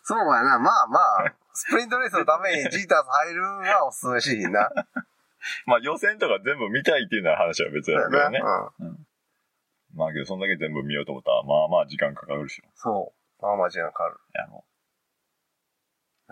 [0.03, 0.59] そうやな。
[0.59, 4.69] まあまあ、スプリントレースのためにジーターズ入るはおすすめしひんな。
[5.65, 8.39] まあ予選とか全部見たいっていうのは話は別そうややけどね。
[8.39, 8.71] な。
[8.79, 9.07] うん。
[9.93, 12.61] まあけどそんだけ全部見ようと思ったら、まあまあ時間かかるし。
[12.75, 13.41] そう。
[13.41, 14.17] まあまあ時間かかる。
[14.33, 14.65] やろなんか、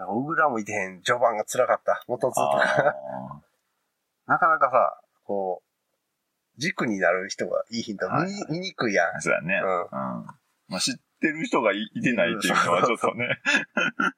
[0.07, 1.01] 小倉もいてへん。
[1.01, 2.03] 序盤が辛かった。
[2.07, 2.61] 元2とか。
[2.61, 3.41] あ
[4.27, 5.69] なかなかさ、こう、
[6.59, 9.21] 軸になる人がいいヒント見に,、くいやんあ。。
[9.21, 9.61] そうやね。
[9.63, 9.89] うんうん。
[10.67, 13.39] まあ知ってる人がいいてないっていうのはちょっとね。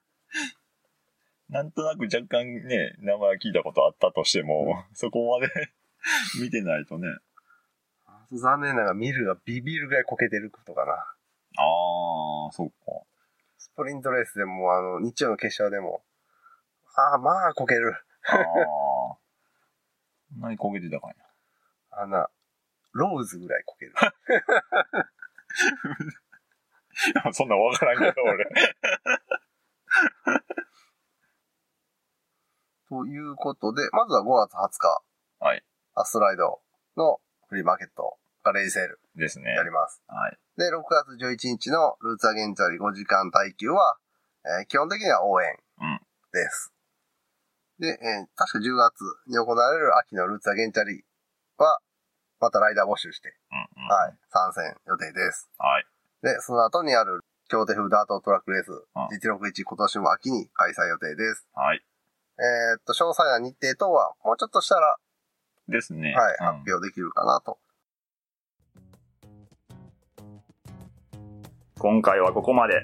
[1.48, 5.52] なんとなく若干ね、名前聞いたことあったとしても、そこまで
[6.40, 7.08] 見てないとね。
[8.32, 10.92] 残念ながらミルがビビるぐらいこけてることかな。
[10.92, 12.74] ああ、そっか。
[13.72, 16.04] スプリントレースでも、あの、日曜の決勝でも、
[16.94, 17.94] ああ、まあこける。
[18.28, 18.42] ああ。
[20.38, 21.16] 何焦げてたかい
[21.90, 22.02] な。
[22.02, 22.28] あんな、
[22.92, 23.94] ローズぐらいこける。
[27.32, 28.44] そんなんわからんけど、俺。
[32.90, 35.02] ということで、まずは5月20日、
[35.40, 35.64] はい。
[35.94, 36.60] アストライド
[36.98, 39.50] のフリーマーケットがレイセールですね。
[39.54, 40.02] やります。
[40.06, 40.38] はい。
[40.56, 43.96] で、6月11日のルーツアゲンチャリ5時間耐久は、
[44.44, 46.00] えー基本的には応援うん
[46.32, 46.72] です。
[47.78, 51.04] で、えー確か10月に行われる秋のルーツアゲンチャリ
[51.56, 51.78] は、
[52.40, 53.88] またライダー募集して、うんうん。
[53.88, 55.48] はい、参戦予定です。
[55.58, 55.86] はい。
[56.22, 58.74] で、その後にある京手風ダートトラックレース、ん
[59.14, 61.48] 161今年も秋に開催予定です。
[61.54, 61.82] はい。
[62.38, 64.96] えーっと、詳細な日程等は、もうちょっとしたら、
[65.68, 66.14] ですね。
[66.14, 67.58] はい、うん発表できるかなと。
[71.82, 72.74] 今回はここまで。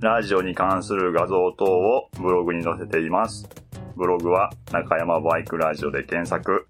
[0.00, 3.48] ラジオに関する画像等をブログに載せています。
[3.96, 6.68] ブログは中山バイクラジオで検索。